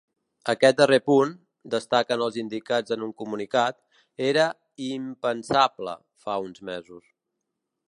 [0.51, 1.33] Aquest darrer punt,
[1.73, 3.79] destaquen els indicats en un comunicat,
[4.31, 4.47] era
[4.89, 7.09] ‘impensable’ fa uns mesos.